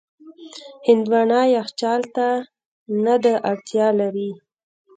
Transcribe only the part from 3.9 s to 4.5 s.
لري.